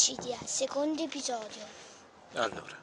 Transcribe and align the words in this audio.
Placidia, 0.00 0.38
secondo 0.46 1.02
episodio. 1.02 1.62
Allora, 2.32 2.74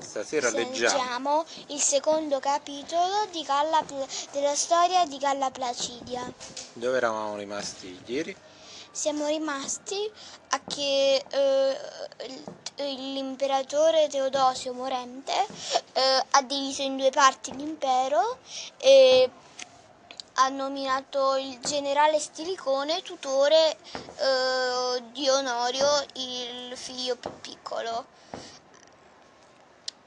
stasera 0.00 0.50
leggiamo. 0.50 0.96
Leggiamo 0.98 1.44
il 1.68 1.80
secondo 1.80 2.40
capitolo 2.40 3.28
Pla- 3.30 4.06
della 4.32 4.56
storia 4.56 5.06
di 5.06 5.18
Galla 5.18 5.52
Placidia. 5.52 6.28
Dove 6.72 6.96
eravamo 6.96 7.36
rimasti 7.36 7.96
ieri? 8.06 8.36
Siamo 8.90 9.28
rimasti 9.28 10.10
a 10.48 10.60
che 10.66 11.24
eh, 11.24 11.76
l'imperatore 12.78 14.08
Teodosio 14.08 14.72
morente 14.72 15.32
eh, 15.92 16.24
ha 16.30 16.42
diviso 16.42 16.82
in 16.82 16.96
due 16.96 17.10
parti 17.10 17.54
l'impero 17.54 18.38
e 18.78 19.30
ha 20.34 20.48
nominato 20.48 21.36
il 21.36 21.58
generale 21.60 22.18
Stilicone 22.18 23.02
tutore 23.02 23.76
eh, 24.16 25.02
di 25.12 25.28
Onorio, 25.28 25.86
il 26.14 26.76
figlio 26.76 27.16
più 27.16 27.30
piccolo. 27.40 28.04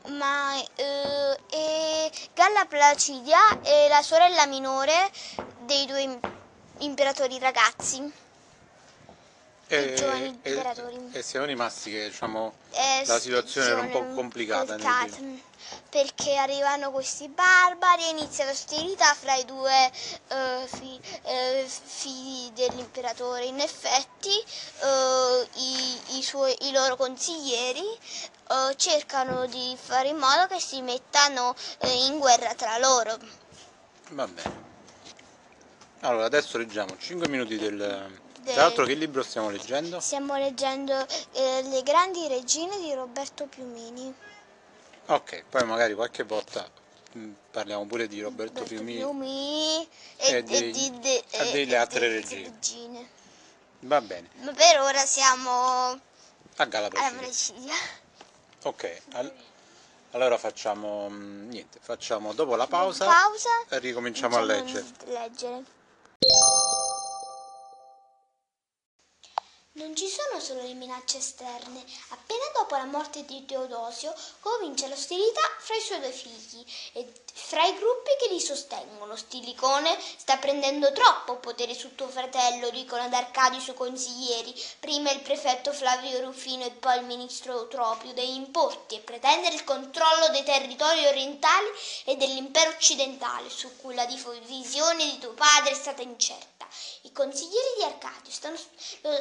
Ma 0.08 0.56
eh, 0.76 1.38
e 1.50 2.12
Galla 2.34 2.66
Placidia 2.66 3.40
è 3.62 3.88
la 3.90 4.02
sorella 4.02 4.46
minore 4.46 5.12
dei 5.66 5.86
due 5.86 6.02
im- 6.02 6.22
imperatori 6.80 7.40
ragazzi. 7.40 8.27
Giovani 9.70 10.40
e, 10.44 10.64
e 11.12 11.22
siamo 11.22 11.46
rimasti 11.46 11.92
che 11.92 12.08
diciamo 12.08 12.54
Eh, 12.72 13.04
la 13.06 13.20
situazione 13.20 13.68
era 13.68 13.82
un 13.82 13.90
po' 13.90 14.14
complicata 14.14 14.78
perché 15.90 16.36
arrivano 16.38 16.92
questi 16.92 17.28
barbari 17.28 18.06
e 18.06 18.10
inizia 18.10 18.46
l'ostilità 18.46 19.14
fra 19.14 19.36
i 19.36 19.44
due 19.44 19.92
eh, 20.30 20.64
fi- 20.68 21.00
eh, 21.24 21.66
figli 21.68 22.52
dell'imperatore. 22.52 23.46
In 23.46 23.60
effetti 23.60 24.30
eh, 24.30 25.48
i, 25.56 26.18
i 26.18 26.24
suoi- 26.24 26.56
i 26.62 26.72
loro 26.72 26.96
consiglieri 26.96 27.82
eh, 27.82 28.76
cercano 28.78 29.48
di 29.48 29.76
fare 29.78 30.10
in 30.10 30.18
modo 30.18 30.48
che 30.48 30.62
si 30.62 30.82
mettano 30.82 31.56
in 31.82 32.20
guerra 32.20 32.54
tra 32.56 32.78
loro. 32.78 33.18
Va 34.12 34.28
bene. 34.28 34.66
Allora, 36.02 36.26
adesso 36.26 36.58
leggiamo 36.58 36.96
5 36.98 37.28
minuti 37.28 37.58
del... 37.58 38.26
Tra 38.54 38.64
l'altro 38.64 38.86
che 38.86 38.94
libro 38.94 39.24
stiamo 39.24 39.50
leggendo? 39.50 40.00
Stiamo 40.00 40.38
leggendo 40.38 40.94
eh, 41.34 41.62
Le 41.64 41.84
grandi 41.84 42.28
regine 42.28 42.78
di 42.80 42.94
Roberto 42.94 43.46
Piumini. 43.46 44.14
Ok, 45.08 45.44
poi 45.50 45.66
magari 45.66 45.94
qualche 45.94 46.24
volta 46.24 46.70
mh, 47.14 47.30
parliamo 47.52 47.86
pure 47.86 48.08
di 48.08 48.22
Roberto 48.22 48.60
Roberto 48.60 48.76
Fiumini. 48.76 49.00
Piumini 49.00 49.88
e 50.18 50.36
e, 50.38 50.44
dei- 50.44 50.70
e 50.70 50.72
di, 50.72 51.00
de- 51.00 51.24
e 51.30 51.52
delle 51.52 51.78
altre 51.78 52.08
regine. 52.08 52.44
regine. 52.50 53.10
Va 53.82 54.02
bene, 54.02 54.30
Ma 54.42 54.52
per 54.54 54.80
ora 54.82 55.06
siamo 55.06 56.00
a 56.56 56.66
Gala. 56.66 56.90
Ok, 58.64 59.02
al- 59.12 59.34
allora 60.12 60.38
facciamo 60.38 61.08
mh, 61.10 61.48
niente, 61.48 61.80
facciamo 61.82 62.34
dopo 62.34 62.56
la 62.56 62.68
pausa, 62.68 63.06
Pausa. 63.06 63.50
e 63.70 63.80
ricominciamo 63.80 64.36
a 64.38 64.42
leggere. 64.42 64.86
leggere. 65.06 65.64
Non 69.78 69.96
ci 69.96 70.08
sono 70.10 70.40
solo 70.40 70.64
le 70.64 70.74
minacce 70.74 71.20
esterne. 71.20 71.86
Appena 72.08 72.46
dopo 72.56 72.76
la 72.76 72.86
morte 72.86 73.24
di 73.26 73.46
Teodosio 73.46 74.12
comincia 74.40 74.88
l'ostilità 74.88 75.42
fra 75.60 75.76
i 75.76 75.82
suoi 75.82 76.00
due 76.00 76.12
figli 76.12 76.66
e 76.94 77.14
fra 77.32 77.64
i 77.64 77.76
gruppi 77.76 78.10
che 78.20 78.34
li 78.34 78.40
sostengono. 78.40 79.16
Stilicone 79.16 79.96
sta 80.18 80.38
prendendo 80.38 80.92
troppo 80.94 81.36
potere 81.36 81.76
su 81.76 81.94
tuo 81.94 82.08
fratello, 82.08 82.72
dicono 82.72 83.04
ad 83.04 83.14
Arcadio 83.14 83.60
i 83.60 83.62
suoi 83.62 83.76
consiglieri, 83.76 84.52
prima 84.80 85.12
il 85.12 85.22
prefetto 85.22 85.72
Flavio 85.72 86.22
Rufino 86.22 86.66
e 86.66 86.72
poi 86.72 86.98
il 86.98 87.06
ministro 87.06 87.60
Eutropio 87.60 88.14
degli 88.14 88.34
importi 88.34 88.96
e 88.96 89.02
pretendere 89.02 89.54
il 89.54 89.64
controllo 89.64 90.30
dei 90.30 90.44
territori 90.44 91.06
orientali 91.06 91.68
e 92.06 92.16
dell'impero 92.16 92.72
occidentale 92.72 93.48
su 93.52 93.78
cui 93.78 93.94
la 93.94 94.08
divisione 94.08 95.06
di 95.06 95.20
tuo 95.20 95.34
padre 95.34 95.70
è 95.70 95.76
stata 95.76 96.02
incerta. 96.02 96.56
I 97.04 97.12
consiglieri 97.14 97.76
di 97.78 97.84
Arcadio 97.84 98.32
stanno, 98.32 98.58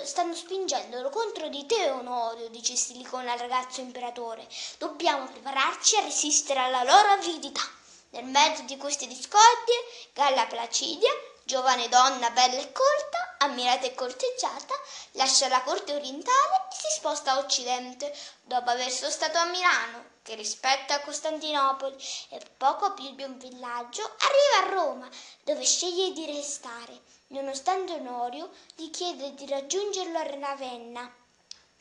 stanno 0.04 0.34
spingendolo 0.46 1.10
contro 1.10 1.48
di 1.48 1.66
te, 1.66 1.90
Onorio, 1.90 2.48
dice 2.50 2.76
Stilicone 2.76 3.32
al 3.32 3.38
ragazzo 3.38 3.80
imperatore. 3.80 4.46
Dobbiamo 4.78 5.26
prepararci 5.26 5.96
a 5.96 6.02
resistere 6.02 6.60
alla 6.60 6.84
loro 6.84 7.08
avidità. 7.08 7.62
Nel 8.10 8.26
mezzo 8.26 8.62
di 8.62 8.76
queste 8.76 9.08
discordie, 9.08 9.74
Galla 10.12 10.46
Placidia, 10.46 11.10
giovane 11.42 11.88
donna 11.88 12.30
bella 12.30 12.60
e 12.60 12.70
colta, 12.70 13.34
ammirata 13.38 13.86
e 13.86 13.94
corteggiata, 13.96 14.74
lascia 15.12 15.48
la 15.48 15.62
corte 15.62 15.92
orientale 15.92 16.68
e 16.70 16.74
si 16.76 16.96
sposta 16.96 17.32
a 17.32 17.38
occidente, 17.38 18.16
dopo 18.42 18.70
aver 18.70 18.90
sostato 18.90 19.38
a 19.38 19.46
Milano, 19.46 20.15
che 20.26 20.34
rispetto 20.34 20.92
a 20.92 20.98
Costantinopoli 21.02 21.94
è 22.30 22.40
poco 22.56 22.94
più 22.94 23.14
di 23.14 23.22
un 23.22 23.38
villaggio, 23.38 24.02
arriva 24.02 24.66
a 24.66 24.74
Roma, 24.74 25.08
dove 25.44 25.62
sceglie 25.62 26.10
di 26.10 26.26
restare, 26.26 27.00
nonostante 27.28 27.92
Onorio 27.92 28.50
gli 28.74 28.90
chiede 28.90 29.34
di 29.34 29.46
raggiungerlo 29.46 30.18
a 30.18 30.24
Ravenna 30.24 31.14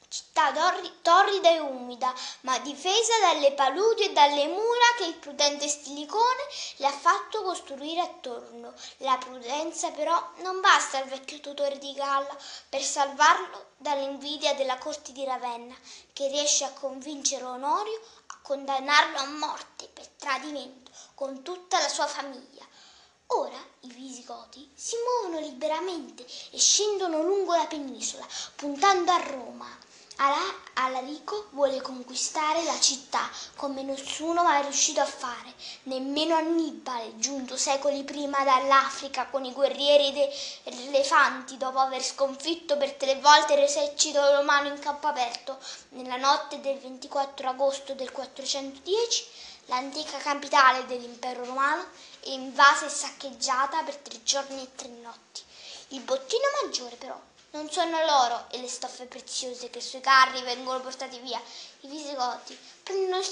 città 0.07 0.53
torri- 0.53 1.01
torrida 1.01 1.49
e 1.49 1.59
umida, 1.59 2.13
ma 2.41 2.57
difesa 2.59 3.19
dalle 3.19 3.51
paludi 3.51 4.03
e 4.03 4.13
dalle 4.13 4.47
mura 4.47 4.93
che 4.97 5.05
il 5.05 5.15
prudente 5.15 5.67
Stilicone 5.67 6.43
le 6.77 6.87
ha 6.87 6.91
fatto 6.91 7.41
costruire 7.41 7.99
attorno. 7.99 8.73
La 8.97 9.17
prudenza 9.17 9.91
però 9.91 10.31
non 10.37 10.61
basta 10.61 10.99
al 10.99 11.09
vecchio 11.09 11.41
tutore 11.41 11.77
di 11.79 11.93
Galla 11.93 12.37
per 12.69 12.81
salvarlo 12.81 13.71
dall'invidia 13.75 14.53
della 14.53 14.77
corte 14.77 15.11
di 15.11 15.25
Ravenna, 15.25 15.75
che 16.13 16.27
riesce 16.27 16.63
a 16.63 16.71
convincere 16.71 17.43
Onorio 17.43 17.99
condannarlo 18.45 19.17
a 19.17 19.25
morte 19.25 19.89
per 19.91 20.07
tradimento 20.07 20.91
con 21.15 21.41
tutta 21.41 21.79
la 21.79 21.89
sua 21.89 22.05
famiglia. 22.05 22.63
Ora 23.29 23.57
i 23.79 23.87
visigoti 23.87 24.69
si 24.75 24.95
muovono 25.03 25.43
liberamente 25.43 26.23
e 26.51 26.59
scendono 26.59 27.23
lungo 27.23 27.55
la 27.55 27.65
penisola, 27.65 28.23
puntando 28.55 29.11
a 29.11 29.17
Roma. 29.17 29.65
Ala- 30.17 30.63
Alarico 30.75 31.47
vuole 31.51 31.81
conquistare 31.81 32.63
la 32.63 32.79
città 32.79 33.29
come 33.57 33.83
nessuno 33.83 34.43
mai 34.43 34.61
riuscito 34.61 35.01
a 35.01 35.05
fare, 35.05 35.53
nemmeno 35.83 36.35
Annibale, 36.35 37.17
giunto 37.17 37.57
secoli 37.57 38.05
prima 38.05 38.41
dall'Africa 38.45 39.25
con 39.27 39.43
i 39.43 39.51
guerrieri 39.51 40.13
ed 40.63 40.79
elefanti 40.79 41.57
dopo 41.57 41.79
aver 41.79 42.01
sconfitto 42.01 42.77
per 42.77 42.93
tre 42.93 43.15
volte 43.19 43.57
l'esercito 43.57 44.21
romano 44.35 44.69
in 44.69 44.79
campo 44.79 45.07
aperto. 45.07 45.57
Nella 45.89 46.15
notte 46.15 46.61
del 46.61 46.77
24 46.77 47.49
agosto 47.49 47.93
del 47.93 48.13
410 48.13 49.25
l'antica 49.65 50.17
capitale 50.19 50.85
dell'impero 50.85 51.43
romano 51.43 51.85
è 52.21 52.29
invasa 52.29 52.85
e 52.85 52.89
saccheggiata 52.89 53.83
per 53.83 53.97
tre 53.97 54.23
giorni 54.23 54.61
e 54.61 54.75
tre 54.75 54.87
notti. 54.87 55.43
Il 55.89 56.01
bottino 56.01 56.43
maggiore 56.63 56.95
però 56.95 57.19
non 57.55 57.71
sono 57.71 58.03
l'oro 58.03 58.47
e 58.51 58.59
le 58.59 58.67
stoffe 58.67 59.05
preziose 59.05 59.69
che 59.69 59.79
sui 59.79 60.01
carri 60.01 60.41
vengono 60.41 60.81
portati 60.81 61.17
via. 61.19 61.41
I 61.81 61.87
visigoti 61.87 62.57
prendono, 62.83 63.23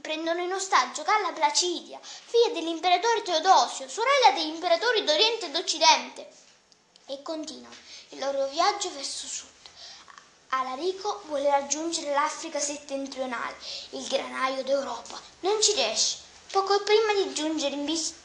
prendono 0.00 0.42
in 0.42 0.52
ostaggio 0.52 1.04
Galla 1.04 1.30
Placidia, 1.32 2.00
figlia 2.02 2.52
dell'imperatore 2.52 3.22
Teodosio, 3.22 3.88
sorella 3.88 4.32
degli 4.34 4.54
imperatori 4.54 5.04
d'Oriente 5.04 5.46
e 5.46 5.50
d'Occidente, 5.50 6.28
e 7.06 7.22
continuano 7.22 7.76
il 8.08 8.18
loro 8.18 8.48
viaggio 8.48 8.90
verso 8.92 9.26
sud. 9.28 9.46
Alarico 10.50 11.22
vuole 11.26 11.48
raggiungere 11.48 12.12
l'Africa 12.12 12.58
settentrionale, 12.58 13.56
il 13.90 14.06
granaio 14.08 14.64
d'Europa. 14.64 15.20
Non 15.40 15.62
ci 15.62 15.74
riesce. 15.74 16.16
Poco 16.50 16.82
prima 16.82 17.12
di 17.12 17.34
giungere 17.34 17.74
in 17.74 17.84
vista 17.84 18.16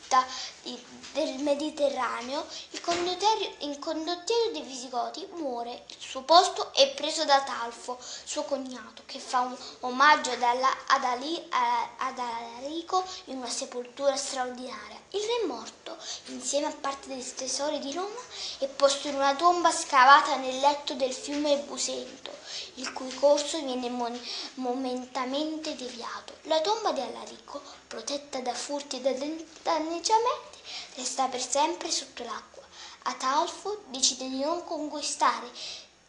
di- 0.61 0.85
del 1.13 1.39
Mediterraneo, 1.41 2.45
il 2.71 2.81
condottiero, 2.81 3.55
il 3.59 3.79
condottiero 3.79 4.51
dei 4.51 4.63
Visigoti 4.63 5.27
muore. 5.33 5.83
Il 5.87 5.95
suo 5.99 6.23
posto 6.23 6.73
è 6.73 6.93
preso 6.93 7.23
da 7.25 7.41
Talfo, 7.41 7.97
suo 8.23 8.43
cognato, 8.43 9.03
che 9.05 9.19
fa 9.19 9.41
un 9.41 9.55
omaggio 9.81 10.31
ad, 10.31 10.41
ad 10.41 11.03
Ali- 11.03 11.45
a- 11.49 11.89
ad 11.97 12.17
Alarico 12.17 13.03
in 13.25 13.37
una 13.37 13.49
sepoltura 13.49 14.15
straordinaria. 14.15 15.01
Il 15.11 15.21
re 15.21 15.41
è 15.43 15.45
morto, 15.45 15.95
insieme 16.25 16.67
a 16.67 16.71
parte 16.79 17.07
dei 17.07 17.33
tesori 17.35 17.79
di 17.79 17.93
Roma, 17.93 18.19
è 18.57 18.67
posto 18.67 19.07
in 19.07 19.15
una 19.15 19.35
tomba 19.35 19.71
scavata 19.71 20.35
nel 20.37 20.59
letto 20.59 20.95
del 20.95 21.13
fiume 21.13 21.57
Busento, 21.57 22.31
il 22.75 22.91
cui 22.93 23.13
corso 23.15 23.59
viene 23.59 23.89
mon- 23.89 24.27
momentaneamente 24.55 25.75
deviato. 25.75 26.35
La 26.43 26.61
tomba 26.61 26.91
di 26.91 27.01
Alarico, 27.01 27.61
protetta 27.87 28.39
da 28.39 28.53
furti 28.53 28.97
e 28.97 29.01
da 29.01 29.13
dan- 29.13 29.45
danneggiamenti, 29.61 30.59
resta 30.95 31.27
per 31.27 31.41
sempre 31.41 31.91
sotto 31.91 32.23
l'acqua. 32.23 32.63
Ataolfo 33.03 33.83
decide 33.87 34.29
di 34.29 34.39
non 34.39 34.63
conquistare, 34.63 35.51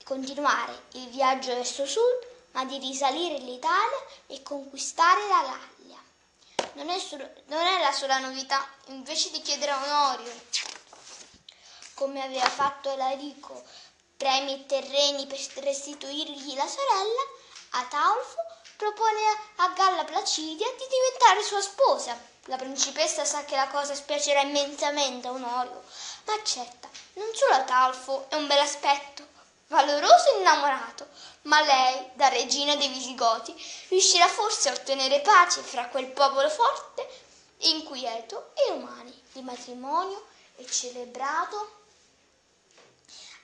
continuare 0.04 0.84
il 0.92 1.08
viaggio 1.08 1.54
verso 1.54 1.86
sud, 1.86 2.32
ma 2.52 2.64
di 2.64 2.78
risalire 2.78 3.38
l'Italia 3.38 4.04
e 4.26 4.42
conquistare 4.42 5.26
la 5.28 5.40
Gallia. 5.42 6.02
Non 6.74 6.88
è, 6.88 6.98
solo- 6.98 7.30
non 7.46 7.64
è 7.64 7.80
la 7.80 7.92
sola 7.92 8.18
novità, 8.18 8.66
invece 8.86 9.30
di 9.30 9.40
chiedere 9.42 9.72
a 9.72 9.82
Onorio, 9.84 10.32
come 11.94 12.22
aveva 12.22 12.48
fatto 12.48 12.90
Alarico, 12.90 13.62
premi 14.16 14.54
e 14.54 14.66
terreni 14.66 15.26
per 15.26 15.38
restituirgli 15.62 16.54
la 16.54 16.66
sorella, 16.66 17.22
Ataulfo 17.70 18.36
propone 18.76 19.20
a 19.56 19.68
Galla 19.70 20.04
Placidia 20.04 20.66
di 20.70 20.84
diventare 20.88 21.42
sua 21.42 21.60
sposa. 21.60 22.16
La 22.44 22.56
principessa 22.56 23.24
sa 23.24 23.44
che 23.44 23.56
la 23.56 23.68
cosa 23.68 23.94
spiacerà 23.94 24.42
immensamente 24.42 25.28
a 25.28 25.32
Onorio, 25.32 25.82
ma 26.24 26.34
accetta. 26.34 26.88
Non 27.14 27.28
solo 27.34 27.54
Ataulfo 27.54 28.26
è 28.28 28.34
un 28.34 28.46
bel 28.46 28.58
aspetto, 28.58 29.26
valoroso 29.68 30.34
e 30.34 30.38
innamorato, 30.38 31.08
ma 31.42 31.60
lei, 31.62 32.10
da 32.14 32.28
regina 32.28 32.76
dei 32.76 32.88
Visigoti, 32.88 33.54
riuscirà 33.88 34.28
forse 34.28 34.68
a 34.68 34.72
ottenere 34.72 35.20
pace 35.20 35.62
fra 35.62 35.88
quel 35.88 36.06
popolo 36.08 36.48
forte, 36.50 37.08
inquieto 37.58 38.50
e 38.54 38.72
umani. 38.72 39.22
Il 39.32 39.42
matrimonio 39.42 40.26
è 40.56 40.64
celebrato 40.64 41.83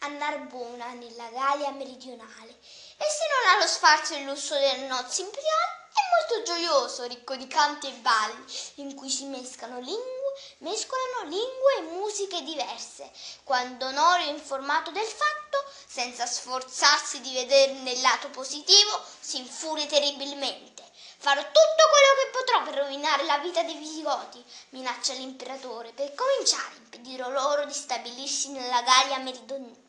a 0.00 0.08
Narbona, 0.08 0.92
nella 0.92 1.28
Gallia 1.30 1.70
meridionale, 1.70 2.50
e 2.50 3.04
se 3.04 3.26
non 3.28 3.54
ha 3.54 3.58
lo 3.58 3.66
sfarzo 3.66 4.14
e 4.14 4.18
il 4.18 4.26
lusso 4.26 4.54
delle 4.54 4.86
nozze 4.86 5.22
imperiali, 5.22 5.78
è 5.92 6.32
molto 6.32 6.42
gioioso, 6.44 7.04
ricco 7.04 7.36
di 7.36 7.46
canti 7.46 7.88
e 7.88 7.92
balli, 7.92 8.44
in 8.76 8.94
cui 8.94 9.10
si 9.10 9.24
mescolano 9.24 9.80
lingue 9.80 10.20
mescolano 10.58 11.28
lingue 11.28 11.76
e 11.78 11.80
musiche 11.92 12.42
diverse. 12.42 13.10
Quando 13.44 13.86
Onorio 13.86 14.26
è 14.26 14.30
informato 14.30 14.90
del 14.90 15.06
fatto, 15.06 15.64
senza 15.86 16.26
sforzarsi 16.26 17.20
di 17.20 17.32
vederne 17.32 17.92
il 17.92 18.00
lato 18.00 18.30
positivo, 18.30 19.02
si 19.18 19.38
infuria 19.38 19.86
terribilmente. 19.86 20.89
Farò 21.22 21.42
tutto 21.42 21.52
quello 21.52 22.12
che 22.16 22.30
potrò 22.32 22.62
per 22.62 22.74
rovinare 22.82 23.24
la 23.24 23.36
vita 23.38 23.62
dei 23.62 23.76
Visigoti, 23.76 24.42
minaccia 24.70 25.12
l'imperatore. 25.12 25.92
Per 25.92 26.14
cominciare, 26.14 26.76
impedirò 26.78 27.28
loro 27.28 27.66
di 27.66 27.74
stabilirsi 27.74 28.50
nella 28.52 28.80
Gallia 28.80 29.18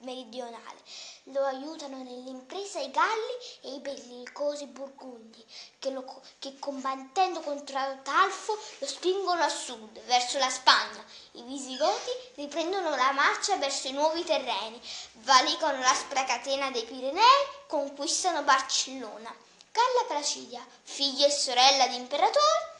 meridionale 0.01 0.80
lo 1.25 1.45
aiutano 1.45 1.98
nell'impresa 1.98 2.80
i 2.80 2.89
Galli 2.89 3.38
e 3.62 3.75
i 3.75 3.80
bellicosi 3.80 4.66
Burgundi, 4.66 5.45
che, 5.78 5.92
lo, 5.92 6.04
che 6.39 6.57
combattendo 6.57 7.42
contro 7.42 7.80
Talfo 8.01 8.57
lo 8.80 8.88
spingono 8.88 9.44
a 9.44 9.50
sud, 9.50 10.01
verso 10.06 10.39
la 10.39 10.50
Spagna. 10.50 11.04
I 11.34 11.44
Visigoti 11.44 12.10
riprendono 12.36 12.89
la 12.95 13.12
marcia 13.12 13.56
verso 13.57 13.88
i 13.88 13.94
nuovi 13.94 14.24
terreni, 14.24 14.81
valicano 15.13 15.80
l'aspra 15.80 16.24
catena 16.24 16.72
dei 16.72 16.84
Pirenei, 16.84 17.48
conquistano 17.68 18.42
Barcellona. 18.42 19.34
Galla 19.72 20.06
Placidia, 20.08 20.66
figlia 20.84 21.28
e 21.28 21.32
sorella 21.32 21.88
di 21.88 21.96
imperatore, 21.96 22.80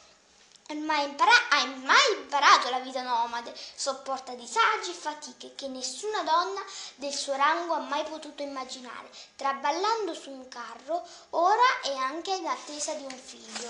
mai 0.74 1.04
impara- 1.04 1.48
hai 1.50 1.74
mai 1.80 2.12
imparato 2.16 2.68
la 2.70 2.80
vita 2.80 3.02
nomade, 3.02 3.54
sopporta 3.74 4.34
disagi 4.34 4.90
e 4.90 4.94
fatiche 4.94 5.54
che 5.54 5.68
nessuna 5.68 6.22
donna 6.22 6.62
del 6.96 7.12
suo 7.12 7.34
rango 7.34 7.74
ha 7.74 7.78
mai 7.80 8.04
potuto 8.04 8.42
immaginare, 8.42 9.10
traballando 9.36 10.14
su 10.14 10.30
un 10.30 10.46
carro, 10.48 11.02
ora 11.30 11.80
è 11.82 11.94
anche 11.94 12.32
in 12.32 12.46
attesa 12.46 12.92
di 12.94 13.04
un 13.04 13.18
figlio. 13.18 13.68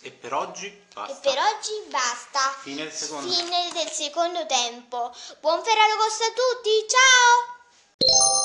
E 0.00 0.10
per 0.10 0.32
oggi 0.32 0.70
basta. 0.94 1.12
E 1.12 1.20
per 1.20 1.38
oggi 1.38 1.88
basta. 1.88 2.40
Fine 2.60 2.84
del 2.84 2.92
secondo, 2.92 3.32
Fine 3.32 3.70
del 3.72 3.90
secondo 3.90 4.46
tempo. 4.46 5.12
Buon 5.40 5.62
Ferragosto 5.64 6.24
a 6.24 6.32
tutti, 6.32 6.86
ciao! 6.88 8.37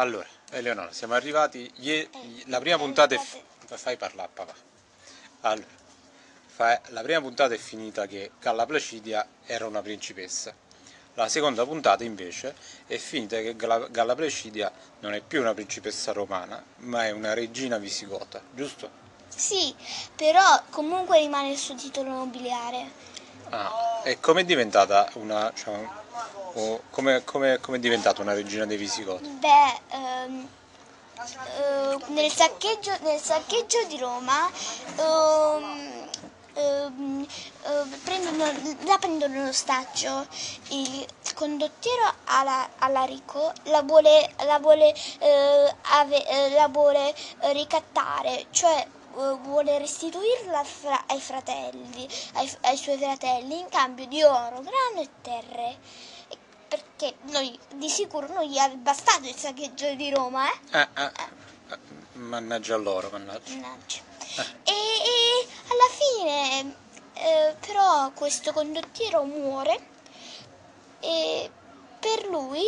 Allora, 0.00 0.26
Eleonora, 0.52 0.90
siamo 0.92 1.12
arrivati. 1.12 1.70
La 2.46 2.58
prima 2.58 2.78
puntata 2.78 3.14
è. 3.14 3.18
fi- 3.18 3.42
Fai 3.66 3.98
parlare, 3.98 4.30
papà. 4.32 4.54
Allora, 5.42 6.80
la 6.88 7.02
prima 7.02 7.20
puntata 7.20 7.52
è 7.52 7.58
finita 7.58 8.06
che 8.06 8.30
Galla 8.40 8.64
Placidia 8.64 9.26
era 9.44 9.66
una 9.66 9.82
principessa. 9.82 10.54
La 11.14 11.28
seconda 11.28 11.66
puntata 11.66 12.02
invece 12.02 12.54
è 12.86 12.96
finita 12.96 13.36
che 13.42 13.54
Galla, 13.54 14.14
Placidia 14.14 14.72
non 15.00 15.12
è 15.12 15.20
più 15.20 15.40
una 15.40 15.52
principessa 15.52 16.12
romana, 16.12 16.64
ma 16.76 17.04
è 17.04 17.10
una 17.10 17.34
regina 17.34 17.76
visigota, 17.76 18.40
giusto? 18.54 18.90
Sì, 19.28 19.74
però 20.16 20.62
comunque 20.70 21.18
rimane 21.18 21.50
il 21.50 21.58
suo 21.58 21.74
titolo 21.74 22.08
nobiliare. 22.08 22.90
Ah, 23.50 24.00
e 24.04 24.18
come 24.18 24.40
è 24.40 24.44
diventata 24.44 25.10
una. 25.14 25.52
Cioè, 25.54 25.86
come, 26.90 27.24
come- 27.24 27.58
come 27.60 27.76
è 27.76 27.80
diventata 27.80 28.22
una 28.22 28.34
regina 28.34 28.66
dei 28.66 28.76
visigoti? 28.76 29.28
Beh, 29.28 29.80
ehm, 29.88 30.48
eh, 31.22 31.96
nel, 32.08 32.30
saccheggio, 32.30 32.92
nel 33.02 33.20
saccheggio 33.20 33.84
di 33.88 33.98
Roma 33.98 34.48
ehm, 34.96 36.08
ehm, 36.54 37.26
eh, 37.62 37.96
prendono, 38.02 38.44
la 38.86 38.98
prendono 38.98 39.34
in 39.34 39.46
ostaggio 39.48 40.26
il 40.68 41.06
condottiero 41.34 42.14
alla, 42.24 42.68
Alarico 42.78 43.52
la 43.64 43.82
vuole, 43.82 44.34
la 44.44 44.58
vuole, 44.58 44.94
eh, 45.18 45.74
ave- 45.92 46.26
eh, 46.26 46.50
la 46.50 46.68
vuole 46.68 47.14
ricattare, 47.52 48.46
cioè 48.50 48.86
vuole 49.12 49.78
restituirla 49.78 50.62
fra- 50.64 51.04
ai 51.06 51.20
fratelli, 51.20 52.08
ai, 52.34 52.50
ai 52.62 52.76
suoi 52.76 52.96
fratelli 52.98 53.58
in 53.58 53.68
cambio 53.68 54.06
di 54.06 54.22
oro, 54.22 54.60
grano 54.60 55.00
e 55.00 55.08
terre. 55.22 55.78
E 56.28 56.38
Perché 56.68 57.16
noi, 57.32 57.58
di 57.74 57.88
sicuro 57.88 58.28
non 58.32 58.44
gli 58.44 58.56
è 58.56 58.70
bastato 58.76 59.26
il 59.26 59.34
saccheggio 59.34 59.92
di 59.94 60.08
Roma, 60.10 60.48
eh? 60.48 60.78
Eh, 60.78 60.88
eh, 60.94 61.12
eh, 61.70 61.78
mannaggia 62.12 62.76
loro, 62.76 63.08
mannaggia. 63.10 63.50
Mannaggia. 63.54 63.98
E, 64.62 64.72
e 64.72 65.48
alla 65.66 65.90
fine, 66.62 66.76
eh, 67.14 67.56
però, 67.58 68.10
questo 68.12 68.52
condottiero 68.52 69.24
muore 69.24 69.88
e 71.00 71.50
per 71.98 72.26
lui 72.28 72.62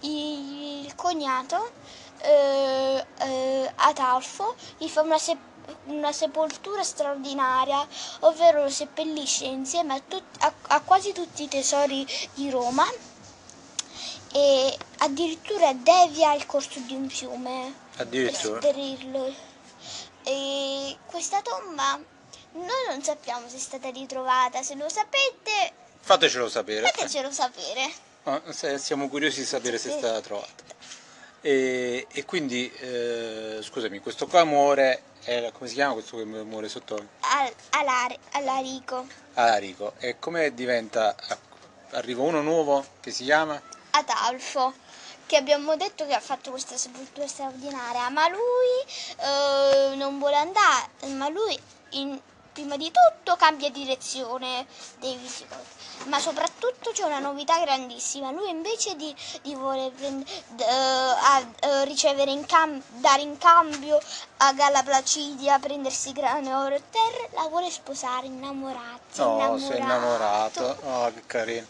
il 0.00 0.94
cognato 0.94 1.70
eh, 2.18 3.06
eh, 3.18 3.72
Atalfo 3.76 4.54
gli 4.76 4.88
fa 4.88 5.00
una, 5.02 5.18
sep- 5.18 5.51
una 5.86 6.12
sepoltura 6.12 6.82
straordinaria, 6.82 7.86
ovvero 8.20 8.62
lo 8.64 8.70
seppellisce 8.70 9.44
insieme 9.44 9.94
a, 9.94 10.00
tut- 10.06 10.42
a- 10.42 10.52
a 10.68 10.80
quasi 10.80 11.12
tutti 11.12 11.42
i 11.44 11.48
tesori 11.48 12.06
di 12.34 12.50
Roma 12.50 12.84
e 14.34 14.76
addirittura 14.98 15.72
devia 15.74 16.32
il 16.34 16.46
corso 16.46 16.78
di 16.80 16.94
un 16.94 17.08
fiume 17.08 17.74
per 17.96 18.06
Addirittura. 18.06 18.60
sopperirlo. 18.60 19.34
E 20.24 20.96
questa 21.06 21.42
tomba 21.42 21.98
noi 22.52 22.84
non 22.88 23.02
sappiamo 23.02 23.48
se 23.48 23.56
è 23.56 23.60
stata 23.60 23.90
ritrovata, 23.90 24.62
se 24.62 24.74
lo 24.76 24.88
sapete 24.88 25.72
Fatecelo 26.00 26.48
sapere. 26.48 26.90
fatecelo 26.90 27.30
sapere. 27.30 27.92
Ah, 28.24 28.40
Siamo 28.78 29.08
curiosi 29.08 29.40
di 29.40 29.46
sapere 29.46 29.78
se 29.78 29.94
è 29.94 29.98
stata 29.98 30.20
trovata. 30.20 30.62
E, 31.40 32.06
e 32.10 32.24
quindi, 32.24 32.70
eh, 32.72 33.58
scusami, 33.62 33.98
questo 33.98 34.26
qua 34.28 34.44
muore, 34.44 35.02
è- 35.24 35.50
come 35.52 35.68
si 35.68 35.74
chiama 35.74 35.92
questo 35.94 36.16
che 36.16 36.24
muore 36.24 36.68
sotto 36.68 36.94
Al, 37.20 37.52
alare, 37.70 38.18
Alarico, 38.32 39.06
Alarico? 39.34 39.94
E 39.98 40.18
come 40.18 40.52
diventa, 40.54 41.14
arriva 41.90 42.22
uno 42.22 42.42
nuovo 42.42 42.84
che 43.00 43.10
si 43.10 43.24
chiama? 43.24 43.60
Adolfo, 43.90 44.72
che 45.26 45.36
abbiamo 45.36 45.76
detto 45.76 46.06
che 46.06 46.14
ha 46.14 46.20
fatto 46.20 46.50
questa 46.50 46.76
sepoltura 46.76 47.26
straordinaria, 47.26 48.08
ma 48.08 48.28
lui 48.28 48.40
eh, 49.18 49.94
non 49.96 50.18
vuole 50.18 50.36
andare, 50.36 50.88
ma 51.14 51.28
lui 51.28 51.58
in- 51.90 52.20
prima 52.52 52.76
di 52.76 52.90
tutto 52.90 53.36
cambia 53.36 53.70
direzione 53.70 54.66
dei 54.98 55.16
Visigoti. 55.16 55.70
Ma 56.04 56.18
soprattutto 56.18 56.90
c'è 56.92 57.04
una 57.04 57.18
novità 57.18 57.58
grandissima. 57.60 58.30
Lui 58.30 58.50
invece 58.50 58.94
di, 58.96 59.14
di 59.42 59.54
voler 59.54 59.90
prend- 59.92 60.26
d- 60.48 60.60
eh, 60.60 60.64
a- 60.66 61.46
eh, 61.60 61.84
ricevere 61.84 62.30
in 62.30 62.44
cam- 62.44 62.82
dare 62.88 63.22
in 63.22 63.38
cambio 63.38 63.98
a 64.38 64.52
Galla 64.52 64.82
Placidia, 64.82 65.58
prendersi 65.58 66.12
grane, 66.12 66.52
oro 66.52 66.74
e 66.74 66.82
terre, 66.90 67.28
la 67.32 67.48
vuole 67.48 67.70
sposare, 67.70 68.26
innamorarsi. 68.26 69.20
No, 69.20 69.58
sei 69.58 69.78
innamorato. 69.78 70.76
Oh, 70.84 71.12
che 71.12 71.22
carino. 71.26 71.66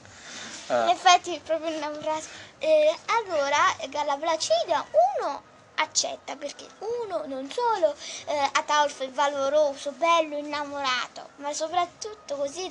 In 0.68 0.74
Ah, 0.76 0.90
effetti 0.90 1.34
è 1.34 1.40
proprio 1.40 1.70
innamorato. 1.74 2.24
Eh, 2.58 2.96
allora 3.06 3.58
Galla 3.88 4.16
Placidia 4.16 4.84
uno 5.20 5.42
accetta 5.82 6.36
perché 6.36 6.66
uno 6.78 7.24
non 7.26 7.50
solo 7.50 7.94
eh, 8.26 8.48
Ataulfo 8.52 9.04
è 9.04 9.10
valoroso, 9.10 9.92
bello, 9.92 10.36
innamorato, 10.36 11.30
ma 11.36 11.52
soprattutto 11.52 12.36
così 12.36 12.68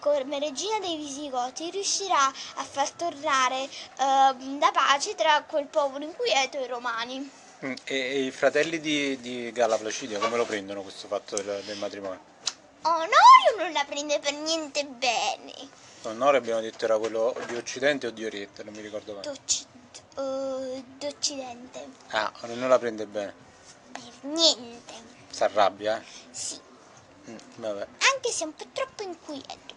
come 0.00 0.38
regina 0.38 0.78
dei 0.80 0.96
Visigoti 0.96 1.70
riuscirà 1.70 2.26
a 2.26 2.64
far 2.64 2.90
tornare 2.90 3.68
ehm, 3.98 4.58
la 4.58 4.70
pace 4.72 5.14
tra 5.14 5.42
quel 5.46 5.66
popolo 5.66 6.04
inquieto 6.04 6.58
e 6.58 6.64
i 6.64 6.66
romani. 6.66 7.30
mm, 7.64 7.72
e, 7.84 8.24
i 8.24 8.30
fratelli 8.30 8.80
di, 8.80 9.20
di 9.20 9.52
Galla 9.52 9.76
Placidia 9.76 10.18
come 10.18 10.36
lo 10.36 10.44
prendono 10.44 10.82
questo 10.82 11.06
fatto 11.08 11.36
del, 11.36 11.62
del 11.64 11.76
matrimonio? 11.78 12.30
Onorio 12.82 13.10
non 13.58 13.72
la 13.72 13.84
prende 13.84 14.18
per 14.18 14.32
niente 14.34 14.84
bene. 14.84 15.52
Onore 16.02 16.36
abbiamo 16.38 16.60
detto 16.60 16.84
era 16.84 16.98
quello 16.98 17.32
di 17.46 17.54
Occidente 17.54 18.08
o 18.08 18.10
di 18.10 18.24
Oriente, 18.24 18.64
non 18.64 18.74
mi 18.74 18.80
ricordo 18.80 19.12
mai. 19.14 19.22
D'Occ- 19.22 19.66
eh, 20.16 20.84
D'Occidente. 20.98 21.88
Ah, 22.10 22.32
non 22.46 22.68
la 22.68 22.78
prende 22.78 23.06
bene. 23.06 23.34
Per 23.92 24.02
niente. 24.22 24.92
Si 25.30 25.42
arrabbia, 25.42 26.00
eh? 26.00 26.04
Sì. 26.30 26.60
Mm, 27.30 27.36
vabbè, 27.56 27.86
Anche 28.14 28.30
se 28.30 28.42
è 28.44 28.46
un 28.46 28.54
po' 28.54 28.66
troppo 28.72 29.02
inquieto 29.02 29.74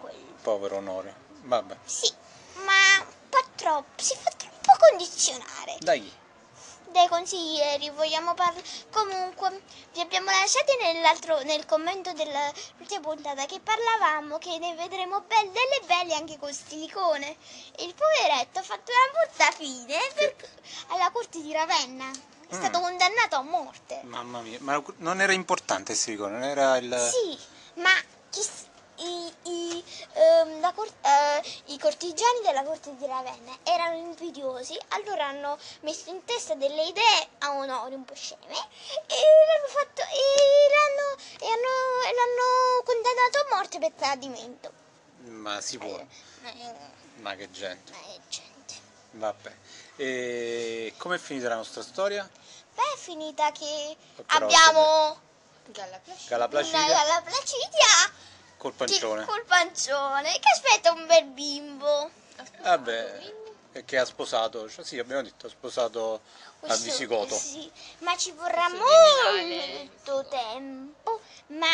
quello. 0.00 0.34
povero 0.42 0.76
Onore. 0.76 1.14
Vabbè. 1.42 1.76
Sì, 1.84 2.12
ma 2.64 3.04
un 3.04 3.06
po' 3.28 3.44
troppo, 3.54 4.02
si 4.02 4.14
fa 4.20 4.30
troppo 4.36 4.72
condizionare 4.90 5.76
Da 5.80 5.94
dai 6.96 7.08
consiglieri. 7.08 7.90
Vogliamo 7.90 8.32
parlare. 8.34 8.62
Comunque, 8.90 9.60
vi 9.92 10.00
abbiamo 10.00 10.30
lasciati 10.30 10.72
nell'altro, 10.80 11.42
nel 11.42 11.66
commento 11.66 12.12
dell'ultima 12.12 13.00
puntata 13.00 13.44
che 13.46 13.60
parlavamo 13.60 14.38
che 14.38 14.58
ne 14.58 14.74
vedremo 14.74 15.20
belle, 15.22 15.50
delle 15.52 15.86
belle 15.86 16.14
anche 16.14 16.38
con 16.38 16.52
silicone. 16.52 17.36
E 17.76 17.84
il 17.84 17.94
poveretto 17.94 18.58
ha 18.60 18.62
fatto 18.62 18.90
una 18.90 19.12
brutta 19.12 19.50
fine 19.52 19.98
per- 20.14 20.34
alla 20.88 21.10
corte 21.10 21.40
di 21.42 21.52
Ravenna. 21.52 22.10
È 22.48 22.54
Mm. 22.54 22.58
stato 22.58 22.80
condannato 22.80 23.36
a 23.36 23.42
morte. 23.42 24.00
Mamma 24.04 24.40
mia, 24.40 24.58
ma 24.60 24.80
non 24.98 25.20
era 25.20 25.32
importante 25.32 25.92
il 25.92 25.98
silicone, 25.98 26.32
non 26.38 26.44
era 26.44 26.76
il... 26.76 27.10
Sì, 27.12 27.36
ma 27.80 27.90
chi- 28.30 28.48
i, 28.98 29.34
i, 29.42 29.84
ehm, 30.12 30.60
la 30.60 30.72
cor- 30.72 30.92
eh, 31.02 31.42
i 31.66 31.78
cortigiani 31.78 32.40
della 32.42 32.62
corte 32.62 32.94
di 32.96 33.06
Ravenna 33.06 33.56
erano 33.62 33.96
invidiosi, 33.96 34.78
allora 34.88 35.26
hanno 35.26 35.58
messo 35.80 36.10
in 36.10 36.24
testa 36.24 36.54
delle 36.54 36.82
idee 36.84 37.28
a 37.38 37.52
onore 37.56 37.94
un 37.94 38.04
po' 38.04 38.14
sceme 38.14 38.54
e 38.54 39.16
l'hanno 39.46 39.68
fatto 39.68 40.02
e 40.02 40.68
l'hanno, 40.72 41.52
hanno, 41.52 42.14
l'hanno 42.14 42.82
condannato 42.84 43.38
a 43.38 43.54
morte 43.56 43.78
per 43.78 43.92
tradimento. 43.92 44.72
Ma 45.28 45.60
si 45.60 45.78
può, 45.78 45.96
Eh, 45.98 46.74
ma 47.16 47.34
che 47.34 47.50
gente. 47.50 47.92
eh, 47.92 48.20
gente. 48.28 48.74
Vabbè. 49.12 49.52
E 49.96 50.94
come 50.98 51.16
è 51.16 51.18
finita 51.18 51.48
la 51.48 51.56
nostra 51.56 51.82
storia? 51.82 52.28
Beh, 52.74 52.82
è 52.94 52.96
finita 52.98 53.50
che 53.52 53.96
Però, 54.26 54.44
abbiamo 54.44 55.20
Galla 55.68 55.98
Placidia. 55.98 56.28
Galla 56.28 56.44
una 56.44 56.48
Placidia 56.48 56.86
galla 56.86 57.22
placidia 57.22 57.85
col 58.74 58.86
che- 58.86 58.92
pancione. 58.92 59.24
col 59.24 59.44
pancione 59.44 60.32
che 60.32 60.48
aspetta 60.52 60.92
un 60.92 61.06
bel 61.06 61.24
bimbo. 61.26 62.10
Vabbè, 62.62 63.32
e 63.72 63.84
che 63.84 63.98
ha 63.98 64.04
sposato, 64.04 64.68
cioè 64.70 64.84
sì, 64.84 64.98
abbiamo 64.98 65.22
detto, 65.22 65.46
ha 65.46 65.50
sposato 65.50 66.14
a 66.14 66.20
Questo- 66.60 66.84
Visigoto. 66.84 67.34
Sì, 67.34 67.70
ma 67.98 68.16
ci 68.16 68.32
vorrà 68.32 68.68
molto 68.70 70.26
tempo. 70.28 71.20
Ma 71.48 71.66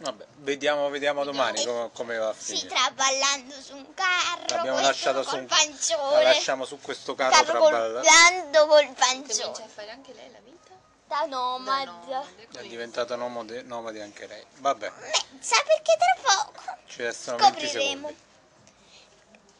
Vabbè, 0.00 0.26
vediamo, 0.36 0.88
vediamo 0.90 1.24
domani 1.24 1.64
come, 1.64 1.90
come 1.92 2.16
va 2.18 2.28
a 2.28 2.34
si 2.34 2.54
finire. 2.56 2.68
traballando 2.68 3.54
su 3.60 3.74
un 3.74 3.94
carro. 3.94 4.44
L'abbiamo 4.54 4.78
questo 4.78 4.86
lasciata 4.86 5.22
su 5.22 5.28
col 5.30 5.38
un... 5.40 5.46
La 5.48 5.56
pancione. 5.56 6.22
lasciamo 6.22 6.64
su 6.64 6.80
questo 6.80 7.14
carro 7.16 7.30
carro 7.32 7.44
traballando. 7.44 8.00
traballando 8.00 8.66
col 8.66 8.94
Comincia 8.94 9.04
a 9.04 9.46
pancione. 9.48 9.68
fare 9.74 9.90
anche 9.90 10.12
lei 10.14 10.30
la 10.30 10.38
vita? 10.38 10.70
Da 11.08 11.24
nomade. 11.26 11.84
Da 11.86 11.92
nomade, 11.92 12.46
È 12.52 12.66
diventata 12.66 13.16
nomade, 13.16 13.62
nomade 13.62 14.02
anche 14.02 14.26
lei. 14.26 14.44
Vabbè, 14.58 14.92
Sa 15.40 15.56
perché 15.64 15.96
tra 15.96 16.34
poco 16.34 16.60
ci 16.86 17.02
restano 17.02 17.38
20 17.38 17.66
scopriremo. 17.66 18.08
secondi. 18.08 18.26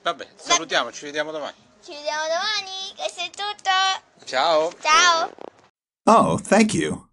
Vabbè, 0.02 0.28
salutiamo, 0.36 0.92
ci 0.92 1.04
vediamo 1.06 1.30
domani. 1.30 1.56
Ci 1.82 1.92
vediamo 1.94 2.22
domani. 2.24 2.94
Questo 2.96 3.20
è 3.22 3.30
tutto. 3.30 4.24
Ciao! 4.26 4.72
Ciao. 4.80 5.30
Oh, 6.04 6.38
thank 6.40 6.74
you. 6.74 7.07